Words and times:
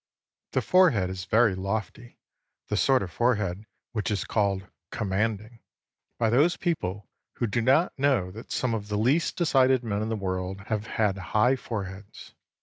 The 0.53 0.63
forehead 0.63 1.11
is 1.11 1.25
very 1.25 1.53
lofty, 1.53 2.17
the 2.69 2.75
sort 2.75 3.03
of 3.03 3.11
forehead 3.11 3.67
which 3.91 4.09
is 4.09 4.23
called 4.25 4.65
'commanding' 4.89 5.59
by 6.17 6.31
those 6.31 6.57
people 6.57 7.07
who 7.33 7.45
do 7.45 7.61
not 7.61 7.93
know 7.99 8.31
that 8.31 8.51
some 8.51 8.73
of 8.73 8.87
the 8.87 8.97
least 8.97 9.35
decided 9.37 9.83
men 9.83 10.01
in 10.01 10.09
the 10.09 10.15
world 10.15 10.61
have 10.69 10.87
had 10.87 11.19
high 11.19 11.55
foreheads. 11.55 12.33